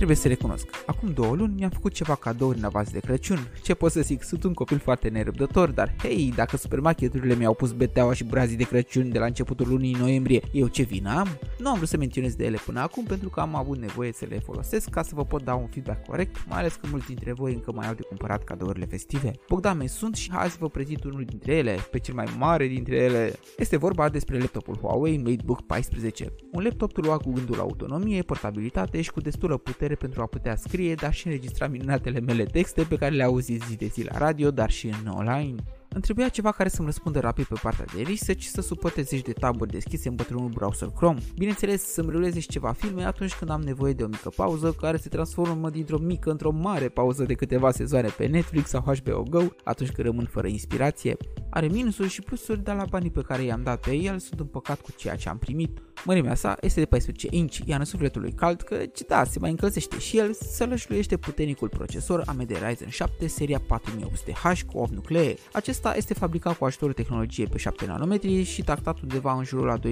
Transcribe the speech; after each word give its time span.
Trebuie 0.00 0.20
să 0.20 0.28
recunosc, 0.28 0.66
acum 0.86 1.12
două 1.12 1.34
luni 1.34 1.54
mi-am 1.56 1.70
făcut 1.70 1.92
ceva 1.92 2.14
cadouri 2.14 2.58
în 2.58 2.64
avans 2.64 2.90
de 2.90 2.98
Crăciun. 3.00 3.38
Ce 3.62 3.74
pot 3.74 3.92
să 3.92 4.00
zic, 4.00 4.22
sunt 4.22 4.44
un 4.44 4.52
copil 4.52 4.78
foarte 4.78 5.08
nerăbdător, 5.08 5.70
dar 5.70 5.94
hei, 6.02 6.32
dacă 6.36 6.56
supermarketurile 6.56 7.34
mi-au 7.34 7.54
pus 7.54 7.72
beteaua 7.72 8.12
și 8.12 8.24
brazii 8.24 8.56
de 8.56 8.64
Crăciun 8.64 9.10
de 9.10 9.18
la 9.18 9.24
începutul 9.24 9.68
lunii 9.68 9.94
noiembrie, 9.94 10.40
eu 10.52 10.66
ce 10.66 10.82
vină 10.82 11.18
am? 11.18 11.28
Nu 11.58 11.68
am 11.68 11.76
vrut 11.76 11.88
să 11.88 11.96
menționez 11.96 12.34
de 12.34 12.44
ele 12.44 12.58
până 12.64 12.80
acum 12.80 13.04
pentru 13.04 13.28
că 13.28 13.40
am 13.40 13.54
avut 13.54 13.78
nevoie 13.78 14.12
să 14.12 14.26
le 14.28 14.38
folosesc 14.38 14.88
ca 14.88 15.02
să 15.02 15.14
vă 15.14 15.24
pot 15.24 15.42
da 15.42 15.54
un 15.54 15.66
feedback 15.66 16.06
corect, 16.06 16.36
mai 16.48 16.58
ales 16.58 16.74
că 16.74 16.86
mulți 16.90 17.06
dintre 17.06 17.32
voi 17.32 17.52
încă 17.52 17.72
mai 17.72 17.88
au 17.88 17.94
de 17.94 18.02
cumpărat 18.02 18.44
cadourile 18.44 18.86
festive. 18.86 19.32
Bogdan 19.48 19.86
sunt 19.86 20.14
și 20.14 20.30
hai 20.32 20.50
să 20.50 20.56
vă 20.60 20.68
prezint 20.68 21.04
unul 21.04 21.24
dintre 21.24 21.54
ele, 21.54 21.76
pe 21.90 21.98
cel 21.98 22.14
mai 22.14 22.26
mare 22.38 22.66
dintre 22.66 22.96
ele. 22.96 23.32
Este 23.58 23.76
vorba 23.76 24.08
despre 24.08 24.38
laptopul 24.38 24.76
Huawei 24.76 25.16
MateBook 25.16 25.60
14. 25.66 26.34
Un 26.52 26.62
laptop 26.62 26.96
luat 26.96 27.22
cu 27.22 27.32
gândul 27.32 27.60
autonomie, 27.60 28.22
portabilitate 28.22 29.00
și 29.00 29.10
cu 29.10 29.20
destulă 29.20 29.56
putere 29.56 29.89
pentru 29.94 30.22
a 30.22 30.26
putea 30.26 30.56
scrie, 30.56 30.94
dar 30.94 31.14
și 31.14 31.26
înregistra 31.26 31.66
minunatele 31.66 32.20
mele 32.20 32.44
texte 32.44 32.82
pe 32.82 32.96
care 32.96 33.14
le 33.14 33.22
auzi 33.22 33.58
zi 33.68 33.76
de 33.76 33.86
zi 33.86 34.02
la 34.02 34.18
radio, 34.18 34.50
dar 34.50 34.70
și 34.70 34.86
în 34.86 35.10
online. 35.10 35.54
Îmi 35.92 36.02
trebuia 36.02 36.28
ceva 36.28 36.52
care 36.52 36.68
să-mi 36.68 36.86
răspundă 36.86 37.20
rapid 37.20 37.44
pe 37.44 37.58
partea 37.62 37.84
de 37.94 38.02
research 38.02 38.42
și 38.42 38.48
să 38.48 38.60
suporte 38.60 39.02
zeci 39.02 39.22
de 39.22 39.32
taburi 39.32 39.70
deschise 39.70 40.08
în 40.08 40.14
bătrânul 40.14 40.48
browser 40.48 40.88
Chrome. 40.88 41.18
Bineînțeles, 41.34 41.82
să-mi 41.82 42.10
ruleze 42.10 42.40
și 42.40 42.48
ceva 42.48 42.72
filme 42.72 43.04
atunci 43.04 43.34
când 43.34 43.50
am 43.50 43.60
nevoie 43.60 43.92
de 43.92 44.02
o 44.02 44.06
mică 44.06 44.28
pauză 44.36 44.72
care 44.72 44.96
se 44.96 45.08
transformă 45.08 45.70
dintr-o 45.70 45.98
mică 45.98 46.30
într-o 46.30 46.50
mare 46.50 46.88
pauză 46.88 47.24
de 47.24 47.34
câteva 47.34 47.70
sezoane 47.70 48.08
pe 48.16 48.26
Netflix 48.26 48.68
sau 48.68 48.80
HBO 48.80 49.22
Go 49.22 49.42
atunci 49.64 49.90
când 49.90 50.06
rămân 50.06 50.24
fără 50.24 50.46
inspirație. 50.46 51.16
Are 51.50 51.66
minusuri 51.66 52.08
și 52.08 52.20
plusuri, 52.20 52.62
dar 52.62 52.76
la 52.76 52.84
banii 52.84 53.10
pe 53.10 53.22
care 53.22 53.42
i-am 53.42 53.62
dat 53.62 53.80
pe 53.80 53.94
el 53.94 54.18
sunt 54.18 54.40
împăcat 54.40 54.80
cu 54.80 54.90
ceea 54.96 55.16
ce 55.16 55.28
am 55.28 55.38
primit. 55.38 55.78
Mărimea 56.04 56.34
sa 56.34 56.56
este 56.60 56.80
de 56.80 56.86
14 56.86 57.26
inch, 57.30 57.58
iar 57.64 57.78
în 57.78 57.84
sufletul 57.84 58.20
lui 58.20 58.32
cald 58.32 58.60
că, 58.60 58.82
da, 59.08 59.24
se 59.24 59.38
mai 59.38 59.50
încălzește 59.50 59.98
și 59.98 60.18
el, 60.18 60.32
să 60.32 60.64
lășluiește 60.64 61.16
puternicul 61.16 61.68
procesor 61.68 62.22
AMD 62.26 62.50
Ryzen 62.50 62.88
7 62.88 63.26
seria 63.26 63.60
4800H 63.60 64.60
cu 64.66 64.78
8 64.78 64.92
nuclee. 64.92 65.34
Acesta 65.52 65.94
este 65.96 66.14
fabricat 66.14 66.56
cu 66.56 66.64
ajutorul 66.64 66.94
tehnologiei 66.94 67.46
pe 67.46 67.58
7 67.58 67.86
nanometri 67.86 68.42
și 68.42 68.62
tactat 68.62 69.00
undeva 69.00 69.32
în 69.32 69.44
jurul 69.44 69.66
la 69.66 69.78
2,9 69.78 69.84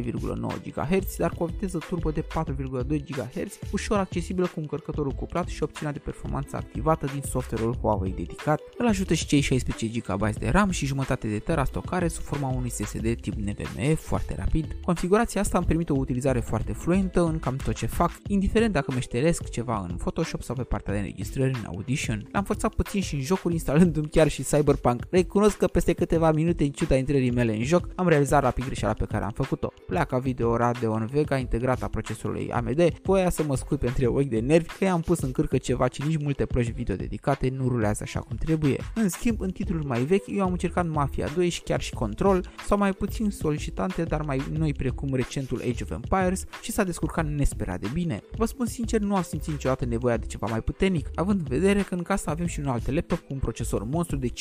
GHz, 0.62 1.16
dar 1.16 1.30
cu 1.30 1.42
o 1.42 1.46
viteză 1.46 1.78
turbo 1.88 2.10
de 2.10 2.22
4,2 2.22 2.26
GHz, 2.86 3.58
ușor 3.72 3.98
accesibilă 3.98 4.46
cu 4.46 4.60
încărcătorul 4.60 5.12
cuplat 5.12 5.48
și 5.48 5.62
opțiunea 5.62 5.92
de 5.92 5.98
performanță 5.98 6.56
activată 6.56 7.06
din 7.06 7.22
software-ul 7.30 7.76
Huawei 7.80 8.12
dedicat. 8.12 8.60
Îl 8.76 8.86
ajută 8.86 9.14
și 9.14 9.26
cei 9.26 9.40
16 9.40 9.86
GB 9.86 10.36
de 10.38 10.48
RAM 10.48 10.70
și 10.70 10.86
jumătate 10.86 11.28
de 11.28 11.38
tera 11.48 11.64
stocare 11.64 12.08
sub 12.08 12.22
forma 12.22 12.48
unui 12.48 12.70
SSD 12.70 13.20
tip 13.20 13.34
NVMe 13.34 13.94
foarte 13.94 14.34
rapid. 14.38 14.76
Configurația 14.84 15.40
asta 15.40 15.58
îmi 15.58 15.66
permite 15.66 15.92
o 15.92 15.96
utilizare 15.96 16.40
foarte 16.40 16.72
fluentă 16.72 17.24
în 17.24 17.38
cam 17.38 17.56
tot 17.56 17.74
ce 17.74 17.86
fac, 17.86 18.10
indiferent 18.26 18.72
dacă 18.72 18.92
meșteresc 18.92 19.50
ceva 19.50 19.86
în 19.88 19.96
Photoshop 19.96 20.42
sau 20.42 20.54
pe 20.54 20.62
partea 20.62 20.92
de 20.92 20.98
înregistrări 20.98 21.54
în 21.54 21.64
Audition. 21.66 22.28
L-am 22.32 22.44
forțat 22.44 22.74
puțin 22.74 23.00
și 23.00 23.14
în 23.14 23.20
jocuri 23.20 23.54
instalându-mi 23.54 24.08
chiar 24.08 24.28
și 24.28 24.42
Cyberpunk. 24.42 25.02
Recunosc 25.10 25.56
că 25.56 25.66
peste 25.66 25.92
câteva 25.92 26.32
minute 26.32 26.64
în 26.64 26.70
ciuda 26.70 26.96
intrării 26.96 27.30
mele 27.30 27.54
în 27.54 27.62
joc, 27.62 27.88
am 27.94 28.08
realizat 28.08 28.42
rapid 28.42 28.64
greșeala 28.64 28.94
pe 28.94 29.04
care 29.04 29.24
am 29.24 29.32
făcut-o. 29.34 29.72
Pleaca 29.86 30.18
video 30.18 30.56
Radeon 30.56 31.08
Vega 31.12 31.36
integrată 31.36 31.84
a 31.84 31.88
procesorului 31.88 32.50
AMD, 32.52 32.98
voia 33.02 33.30
să 33.30 33.42
mă 33.42 33.56
scui 33.56 33.76
pentru 33.76 34.14
ochi 34.14 34.28
de 34.28 34.40
nervi 34.40 34.76
că 34.78 34.84
i-am 34.84 35.00
pus 35.00 35.20
în 35.20 35.32
cârcă 35.32 35.58
ceva 35.58 35.88
ce 35.88 36.04
nici 36.04 36.22
multe 36.22 36.46
plăci 36.46 36.70
video 36.70 36.96
dedicate 36.96 37.48
nu 37.56 37.68
rulează 37.68 38.02
așa 38.02 38.20
cum 38.20 38.36
trebuie. 38.36 38.76
În 38.94 39.08
schimb, 39.08 39.40
în 39.40 39.50
titlul 39.50 39.82
mai 39.84 40.00
vechi, 40.00 40.26
eu 40.26 40.42
am 40.42 40.52
încercat 40.52 40.88
Mafia 40.88 41.28
2 41.34 41.37
și 41.46 41.62
chiar 41.62 41.80
și 41.80 41.92
Control, 41.92 42.50
sau 42.66 42.78
mai 42.78 42.92
puțin 42.92 43.30
solicitante, 43.30 44.02
dar 44.02 44.22
mai 44.22 44.42
noi 44.58 44.72
precum 44.72 45.14
recentul 45.14 45.60
Age 45.60 45.82
of 45.82 45.90
Empires 45.90 46.44
și 46.62 46.72
s-a 46.72 46.84
descurcat 46.84 47.26
nesperat 47.26 47.80
de 47.80 47.88
bine. 47.92 48.22
Vă 48.36 48.44
spun 48.44 48.66
sincer, 48.66 49.00
nu 49.00 49.16
am 49.16 49.22
simțit 49.22 49.52
niciodată 49.52 49.84
nevoia 49.84 50.16
de 50.16 50.26
ceva 50.26 50.46
mai 50.50 50.60
puternic, 50.60 51.10
având 51.14 51.40
în 51.40 51.46
vedere 51.48 51.82
că 51.82 51.94
în 51.94 52.02
casă 52.02 52.30
avem 52.30 52.46
și 52.46 52.60
un 52.60 52.66
alt 52.66 52.90
laptop 52.90 53.18
cu 53.18 53.32
un 53.32 53.38
procesor 53.38 53.84
monstru 53.84 54.16
de 54.16 54.28
5,4 54.28 54.34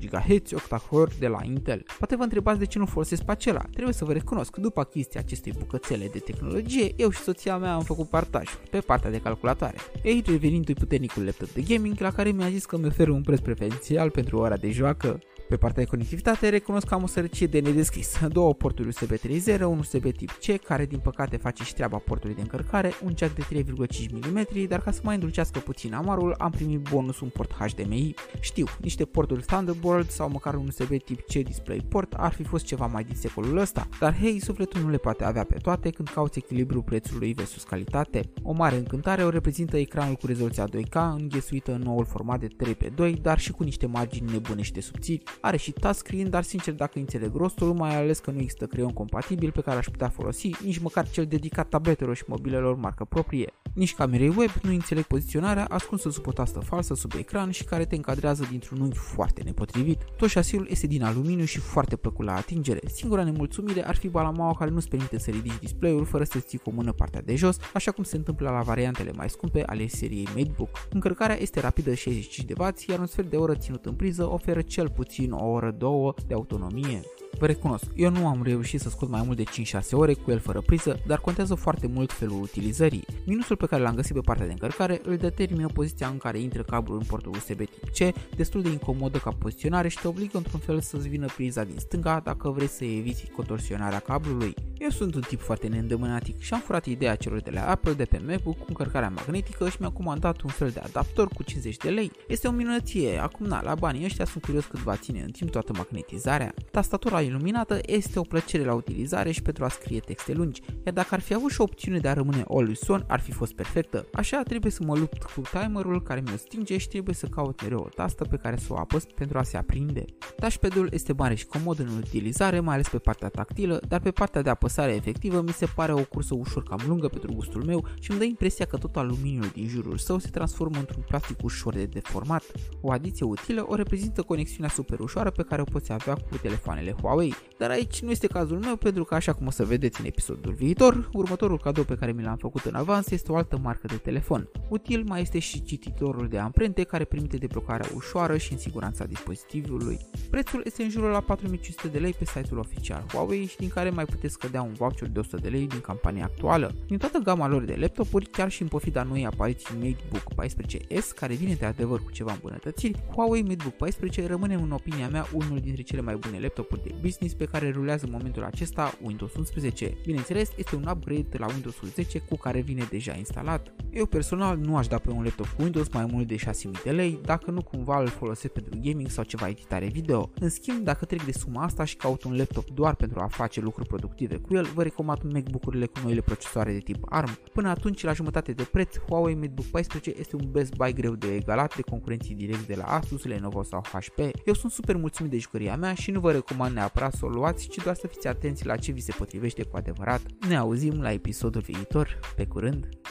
GHz, 0.00 0.52
octa-core 0.52 1.12
de 1.18 1.26
la 1.26 1.38
Intel. 1.44 1.84
Poate 1.98 2.16
vă 2.16 2.22
întrebați 2.22 2.58
de 2.58 2.66
ce 2.66 2.78
nu 2.78 2.86
folosesc 2.86 3.22
pe 3.22 3.30
acela. 3.30 3.64
Trebuie 3.72 3.94
să 3.94 4.04
vă 4.04 4.12
recunosc, 4.12 4.56
după 4.56 4.80
achiziția 4.80 5.20
acestei 5.20 5.52
bucățele 5.58 6.08
de 6.12 6.18
tehnologie, 6.18 6.92
eu 6.96 7.10
și 7.10 7.20
soția 7.20 7.56
mea 7.56 7.74
am 7.74 7.82
făcut 7.82 8.08
partaj 8.08 8.48
pe 8.70 8.78
partea 8.78 9.10
de 9.10 9.20
calculatoare. 9.20 9.76
Aici 10.04 10.26
revenind 10.26 10.72
puternicul 10.74 11.24
laptop 11.24 11.50
de 11.52 11.60
gaming 11.60 11.98
la 11.98 12.10
care 12.12 12.30
mi-a 12.30 12.48
zis 12.48 12.64
că 12.64 12.76
mi 12.76 12.86
oferă 12.86 13.10
un 13.10 13.22
preț 13.22 13.40
preferențial 13.40 14.10
pentru 14.10 14.38
ora 14.38 14.56
de 14.56 14.70
joacă. 14.70 15.20
Pe 15.52 15.58
partea 15.58 15.82
de 15.82 15.88
conectivitate 15.88 16.48
recunosc 16.48 16.86
că 16.86 16.94
am 16.94 17.02
o 17.02 17.06
sărăcie 17.06 17.46
de 17.46 17.60
nedescris. 17.60 18.18
Două 18.28 18.54
porturi 18.54 18.88
USB 18.88 19.10
3.0, 19.10 19.60
un 19.60 19.78
USB 19.78 20.12
tip 20.16 20.30
C, 20.30 20.64
care 20.64 20.86
din 20.86 20.98
păcate 20.98 21.36
face 21.36 21.64
și 21.64 21.74
treaba 21.74 21.96
portului 21.96 22.34
de 22.34 22.40
încărcare, 22.40 22.92
un 23.04 23.12
jack 23.16 23.34
de 23.34 23.64
3,5 23.64 24.08
mm, 24.10 24.66
dar 24.68 24.82
ca 24.82 24.90
să 24.90 25.00
mai 25.02 25.14
îndulcească 25.14 25.58
puțin 25.58 25.94
amarul, 25.94 26.34
am 26.38 26.50
primit 26.50 26.88
bonus 26.90 27.20
un 27.20 27.28
port 27.28 27.52
HDMI. 27.52 28.14
Știu, 28.40 28.66
niște 28.80 29.04
porturi 29.04 29.42
Thunderbolt 29.42 30.10
sau 30.10 30.28
măcar 30.28 30.54
un 30.54 30.66
USB 30.66 31.02
tip 31.02 31.20
C 31.20 31.32
DisplayPort 31.32 32.12
ar 32.12 32.32
fi 32.32 32.42
fost 32.42 32.64
ceva 32.64 32.86
mai 32.86 33.04
din 33.04 33.16
secolul 33.16 33.56
ăsta, 33.56 33.88
dar 34.00 34.16
hei, 34.16 34.40
sufletul 34.40 34.80
nu 34.80 34.90
le 34.90 34.96
poate 34.96 35.24
avea 35.24 35.44
pe 35.44 35.56
toate 35.62 35.90
când 35.90 36.08
cauți 36.08 36.38
echilibrul 36.38 36.82
prețului 36.82 37.32
versus 37.32 37.62
calitate. 37.62 38.30
O 38.42 38.52
mare 38.52 38.76
încântare 38.76 39.24
o 39.24 39.28
reprezintă 39.28 39.76
ecranul 39.76 40.14
cu 40.14 40.26
rezoluția 40.26 40.68
2K 40.68 41.18
înghesuită 41.18 41.72
în 41.72 41.80
noul 41.80 42.04
format 42.04 42.40
de 42.40 42.48
3x2, 42.64 43.20
dar 43.22 43.38
și 43.38 43.52
cu 43.52 43.62
niște 43.62 43.86
margini 43.86 44.30
nebunește 44.32 44.80
subțiri. 44.80 45.22
Are 45.44 45.56
și 45.56 45.72
touchscreen, 45.72 46.30
dar 46.30 46.42
sincer 46.42 46.74
dacă 46.74 46.98
înțeleg 46.98 47.34
rostul, 47.34 47.72
mai 47.72 47.96
ales 47.96 48.18
că 48.18 48.30
nu 48.30 48.38
există 48.38 48.66
creion 48.66 48.92
compatibil 48.92 49.50
pe 49.50 49.60
care 49.60 49.78
aș 49.78 49.86
putea 49.86 50.08
folosi, 50.08 50.50
nici 50.64 50.78
măcar 50.78 51.08
cel 51.08 51.26
dedicat 51.26 51.68
tabletelor 51.68 52.16
și 52.16 52.22
mobilelor 52.26 52.76
marcă 52.76 53.04
proprie. 53.04 53.52
Nici 53.74 53.94
camerei 53.94 54.34
web 54.36 54.50
nu 54.62 54.70
înțeleg 54.70 55.04
poziționarea 55.04 55.64
ascunsă 55.64 56.10
sub 56.10 56.26
o 56.26 56.32
tastă 56.32 56.60
falsă 56.60 56.94
sub 56.94 57.12
ecran 57.18 57.50
și 57.50 57.64
care 57.64 57.84
te 57.84 57.94
încadrează 57.94 58.46
dintr-un 58.50 58.80
unghi 58.80 58.96
foarte 58.96 59.42
nepotrivit. 59.42 60.00
Tot 60.16 60.28
șasiul 60.28 60.66
este 60.70 60.86
din 60.86 61.02
aluminiu 61.02 61.44
și 61.44 61.58
foarte 61.58 61.96
plăcut 61.96 62.24
la 62.24 62.34
atingere. 62.34 62.80
Singura 62.86 63.24
nemulțumire 63.24 63.86
ar 63.86 63.96
fi 63.96 64.08
balamaua 64.08 64.54
care 64.54 64.70
nu-ți 64.70 64.88
permite 64.88 65.18
să 65.18 65.30
ridici 65.30 65.58
display-ul 65.58 66.04
fără 66.04 66.24
să 66.24 66.38
ții 66.38 66.58
cu 66.58 66.70
o 66.70 66.72
mână 66.72 66.92
partea 66.92 67.22
de 67.22 67.34
jos, 67.34 67.56
așa 67.74 67.90
cum 67.90 68.04
se 68.04 68.16
întâmplă 68.16 68.50
la 68.50 68.60
variantele 68.60 69.12
mai 69.12 69.30
scumpe 69.30 69.64
ale 69.66 69.86
seriei 69.86 70.28
MateBook. 70.36 70.88
Încărcarea 70.90 71.40
este 71.40 71.60
rapidă 71.60 71.94
65 71.94 72.46
de 72.46 72.54
W, 72.58 72.68
iar 72.88 72.98
un 72.98 73.06
sfert 73.06 73.30
de 73.30 73.36
oră 73.36 73.54
ținut 73.54 73.84
în 73.84 73.94
priză 73.94 74.30
oferă 74.30 74.60
cel 74.60 74.90
puțin 74.90 75.31
o 75.32 75.46
oră, 75.46 75.74
două 75.78 76.14
de 76.26 76.34
autonomie. 76.34 77.00
Vă 77.38 77.46
recunosc, 77.46 77.84
eu 77.94 78.10
nu 78.10 78.26
am 78.26 78.42
reușit 78.42 78.80
să 78.80 78.88
scot 78.88 79.08
mai 79.08 79.22
mult 79.24 79.36
de 79.36 79.42
5-6 79.42 79.90
ore 79.90 80.14
cu 80.14 80.30
el 80.30 80.38
fără 80.38 80.60
priză, 80.60 81.00
dar 81.06 81.18
contează 81.18 81.54
foarte 81.54 81.86
mult 81.86 82.12
felul 82.12 82.42
utilizării. 82.42 83.04
Minusul 83.26 83.56
pe 83.56 83.66
care 83.66 83.82
l-am 83.82 83.94
găsit 83.94 84.14
pe 84.14 84.20
partea 84.20 84.46
de 84.46 84.52
încărcare 84.52 85.00
îl 85.04 85.16
determină 85.16 85.66
poziția 85.66 86.06
în 86.06 86.16
care 86.16 86.38
intră 86.38 86.62
cablul 86.62 86.96
în 86.96 87.04
portul 87.06 87.32
USB 87.34 87.56
tip 87.56 88.12
C, 88.12 88.14
destul 88.36 88.62
de 88.62 88.68
incomodă 88.68 89.18
ca 89.18 89.30
poziționare 89.30 89.88
și 89.88 89.98
te 89.98 90.08
obligă 90.08 90.36
într-un 90.36 90.60
fel 90.60 90.80
să-ți 90.80 91.08
vină 91.08 91.26
priza 91.36 91.64
din 91.64 91.78
stânga 91.78 92.20
dacă 92.24 92.50
vrei 92.50 92.68
să 92.68 92.84
eviți 92.84 93.30
contorsionarea 93.36 93.98
cablului. 93.98 94.54
Eu 94.82 94.88
sunt 94.88 95.14
un 95.14 95.20
tip 95.20 95.40
foarte 95.40 95.68
neîndemânatic 95.68 96.40
și 96.40 96.54
am 96.54 96.60
furat 96.60 96.86
ideea 96.86 97.14
celor 97.14 97.40
de 97.40 97.50
la 97.50 97.70
Apple 97.70 97.92
de 97.92 98.04
pe 98.04 98.22
MacBook 98.26 98.58
cu 98.58 98.64
încărcarea 98.68 99.12
magnetică 99.16 99.68
și 99.68 99.76
mi-am 99.80 99.92
comandat 99.92 100.40
un 100.40 100.50
fel 100.50 100.70
de 100.70 100.80
adaptor 100.80 101.28
cu 101.28 101.42
50 101.42 101.76
de 101.76 101.88
lei. 101.88 102.10
Este 102.28 102.48
o 102.48 102.50
minunăție, 102.50 103.18
acum 103.18 103.46
na, 103.46 103.62
la 103.62 103.74
banii 103.74 104.04
ăștia 104.04 104.24
sunt 104.24 104.44
curios 104.44 104.64
cât 104.64 104.78
va 104.78 104.96
ține 104.96 105.22
în 105.22 105.30
timp 105.30 105.50
toată 105.50 105.72
magnetizarea. 105.76 106.54
Tastatura 106.70 107.20
iluminată 107.20 107.78
este 107.86 108.18
o 108.18 108.22
plăcere 108.22 108.64
la 108.64 108.74
utilizare 108.74 109.30
și 109.30 109.42
pentru 109.42 109.64
a 109.64 109.68
scrie 109.68 110.00
texte 110.00 110.32
lungi, 110.32 110.62
iar 110.84 110.94
dacă 110.94 111.14
ar 111.14 111.20
fi 111.20 111.34
avut 111.34 111.50
și 111.50 111.60
o 111.60 111.64
opțiune 111.64 111.98
de 111.98 112.08
a 112.08 112.12
rămâne 112.12 112.44
always 112.48 112.88
on, 112.88 113.04
ar 113.08 113.20
fi 113.20 113.32
fost 113.32 113.52
perfectă. 113.52 114.06
Așa 114.12 114.42
trebuie 114.42 114.72
să 114.72 114.82
mă 114.84 114.96
lupt 114.96 115.22
cu 115.22 115.42
timerul 115.52 116.02
care 116.02 116.20
mi-o 116.20 116.36
stinge 116.36 116.78
și 116.78 116.88
trebuie 116.88 117.14
să 117.14 117.26
caut 117.26 117.62
mereu 117.62 117.78
o 117.78 117.88
tastă 117.88 118.24
pe 118.24 118.36
care 118.36 118.56
să 118.56 118.72
o 118.72 118.78
apăs 118.78 119.04
pentru 119.14 119.38
a 119.38 119.42
se 119.42 119.56
aprinde. 119.56 120.04
Touchpad-ul 120.38 120.88
este 120.92 121.12
mare 121.12 121.34
și 121.34 121.46
comod 121.46 121.78
în 121.78 121.88
utilizare, 121.96 122.60
mai 122.60 122.74
ales 122.74 122.88
pe 122.88 122.98
partea 122.98 123.28
tactilă, 123.28 123.80
dar 123.88 124.00
pe 124.00 124.10
partea 124.10 124.42
de 124.42 124.50
apăsare 124.72 124.96
efectivă 124.96 125.40
mi 125.40 125.52
se 125.52 125.66
pare 125.74 125.92
o 125.92 126.04
cursă 126.04 126.34
ușor 126.34 126.62
cam 126.62 126.80
lungă 126.86 127.08
pentru 127.08 127.32
gustul 127.32 127.64
meu 127.64 127.86
și 128.00 128.10
îmi 128.10 128.18
dă 128.18 128.24
impresia 128.24 128.64
că 128.64 128.76
tot 128.76 128.96
aluminiul 128.96 129.50
din 129.52 129.68
jurul 129.68 129.98
său 129.98 130.18
se 130.18 130.28
transformă 130.28 130.78
într-un 130.78 131.04
plastic 131.08 131.42
ușor 131.42 131.74
de 131.74 131.84
deformat. 131.84 132.44
O 132.80 132.90
adiție 132.90 133.26
utilă 133.26 133.64
o 133.68 133.74
reprezintă 133.74 134.22
conexiunea 134.22 134.68
super 134.68 134.98
ușoară 134.98 135.30
pe 135.30 135.42
care 135.42 135.60
o 135.60 135.64
poți 135.64 135.92
avea 135.92 136.14
cu 136.14 136.36
telefoanele 136.42 136.94
Huawei, 137.00 137.34
dar 137.58 137.70
aici 137.70 138.02
nu 138.02 138.10
este 138.10 138.26
cazul 138.26 138.58
meu 138.58 138.76
pentru 138.76 139.04
că 139.04 139.14
așa 139.14 139.32
cum 139.32 139.46
o 139.46 139.50
să 139.50 139.64
vedeți 139.64 140.00
în 140.00 140.06
episodul 140.06 140.52
viitor, 140.52 141.10
următorul 141.12 141.58
cadou 141.58 141.84
pe 141.84 141.94
care 141.94 142.12
mi 142.12 142.22
l-am 142.22 142.36
făcut 142.36 142.64
în 142.64 142.74
avans 142.74 143.10
este 143.10 143.32
o 143.32 143.36
altă 143.36 143.58
marcă 143.62 143.86
de 143.86 143.96
telefon. 143.96 144.48
Util 144.68 145.04
mai 145.06 145.20
este 145.20 145.38
și 145.38 145.62
cititorul 145.62 146.28
de 146.28 146.38
amprente 146.38 146.82
care 146.82 147.04
permite 147.04 147.36
deblocarea 147.36 147.90
ușoară 147.94 148.36
și 148.36 148.52
în 148.52 148.58
siguranța 148.58 149.04
dispozitivului. 149.04 149.98
Prețul 150.30 150.62
este 150.64 150.82
în 150.82 150.90
jurul 150.90 151.10
la 151.10 151.20
4500 151.20 151.88
de 151.88 151.98
lei 151.98 152.12
pe 152.12 152.24
site-ul 152.24 152.58
oficial 152.58 153.04
Huawei 153.12 153.46
și 153.46 153.56
din 153.56 153.68
care 153.68 153.90
mai 153.90 154.04
puteți 154.04 154.32
scădea 154.32 154.61
un 154.62 154.72
voucher 154.72 155.08
de 155.08 155.18
100 155.18 155.36
de 155.36 155.48
lei 155.48 155.66
din 155.66 155.80
campania 155.80 156.24
actuală. 156.24 156.74
Din 156.86 156.98
toată 156.98 157.18
gama 157.18 157.48
lor 157.48 157.64
de 157.64 157.76
laptopuri, 157.78 158.26
chiar 158.26 158.50
și 158.50 158.62
în 158.62 158.68
pofida 158.68 159.02
noi 159.02 159.26
apariții 159.26 159.74
MateBook 159.74 160.44
14S, 160.44 161.14
care 161.14 161.34
vine 161.34 161.54
de 161.54 161.64
adevăr 161.64 162.02
cu 162.02 162.10
ceva 162.10 162.32
îmbunătățiri, 162.32 163.02
Huawei 163.14 163.42
MateBook 163.42 163.74
14 163.74 164.26
rămâne 164.26 164.54
în 164.54 164.70
opinia 164.70 165.08
mea 165.08 165.26
unul 165.32 165.58
dintre 165.58 165.82
cele 165.82 166.00
mai 166.00 166.16
bune 166.16 166.38
laptopuri 166.40 166.82
de 166.82 166.94
Business 167.00 167.34
pe 167.34 167.44
care 167.44 167.70
rulează 167.70 168.04
în 168.04 168.12
momentul 168.12 168.42
acesta 168.42 168.94
Windows 169.02 169.34
11. 169.34 169.96
Bineînțeles, 170.04 170.50
este 170.56 170.76
un 170.76 170.86
upgrade 170.90 171.26
de 171.30 171.38
la 171.38 171.46
Windows 171.46 171.76
10 171.94 172.18
cu 172.18 172.36
care 172.36 172.60
vine 172.60 172.86
deja 172.90 173.14
instalat. 173.16 173.72
Eu 173.90 174.06
personal 174.06 174.56
nu 174.58 174.76
aș 174.76 174.86
da 174.86 174.98
pe 174.98 175.10
un 175.10 175.22
laptop 175.24 175.46
cu 175.46 175.62
Windows 175.62 175.88
mai 175.88 176.06
mult 176.12 176.26
de 176.26 176.36
6000 176.36 176.78
de 176.84 176.90
lei, 176.90 177.18
dacă 177.24 177.50
nu 177.50 177.62
cumva 177.62 178.00
îl 178.00 178.08
folosesc 178.08 178.52
pentru 178.52 178.78
gaming 178.82 179.08
sau 179.08 179.24
ceva 179.24 179.48
editare 179.48 179.86
video. 179.86 180.30
În 180.40 180.48
schimb, 180.48 180.84
dacă 180.84 181.04
trec 181.04 181.24
de 181.24 181.32
suma 181.32 181.62
asta 181.62 181.84
și 181.84 181.96
caut 181.96 182.22
un 182.24 182.36
laptop 182.36 182.70
doar 182.70 182.94
pentru 182.94 183.20
a 183.20 183.26
face 183.26 183.60
lucruri 183.60 183.88
productive 183.88 184.36
cu 184.36 184.51
el, 184.54 184.64
vă 184.74 184.82
recomand 184.82 185.20
MacBook-urile 185.32 185.86
cu 185.86 185.98
noile 186.02 186.20
procesoare 186.20 186.72
de 186.72 186.78
tip 186.78 187.04
ARM. 187.08 187.38
Până 187.52 187.68
atunci, 187.68 188.02
la 188.02 188.12
jumătate 188.12 188.52
de 188.52 188.62
preț, 188.62 188.96
Huawei 189.08 189.34
MateBook 189.34 189.66
14 189.66 190.14
este 190.18 190.36
un 190.36 190.50
best 190.50 190.74
buy 190.74 190.92
greu 190.92 191.14
de 191.14 191.34
egalat 191.34 191.76
de 191.76 191.82
concurenții 191.82 192.34
direct 192.34 192.66
de 192.66 192.74
la 192.74 192.84
Asus, 192.84 193.24
Lenovo 193.24 193.62
sau 193.62 193.80
HP. 193.92 194.18
Eu 194.44 194.54
sunt 194.54 194.72
super 194.72 194.96
mulțumit 194.96 195.30
de 195.30 195.38
jucăria 195.38 195.76
mea 195.76 195.94
și 195.94 196.10
nu 196.10 196.20
vă 196.20 196.32
recomand 196.32 196.74
neapărat 196.74 197.12
să 197.14 197.24
o 197.24 197.28
luați, 197.28 197.68
ci 197.68 197.76
doar 197.76 197.94
să 197.94 198.06
fiți 198.06 198.28
atenți 198.28 198.66
la 198.66 198.76
ce 198.76 198.92
vi 198.92 199.00
se 199.00 199.14
potrivește 199.18 199.62
cu 199.62 199.76
adevărat. 199.76 200.20
Ne 200.48 200.56
auzim 200.56 201.00
la 201.00 201.12
episodul 201.12 201.60
viitor. 201.60 202.18
Pe 202.36 202.46
curând! 202.46 203.01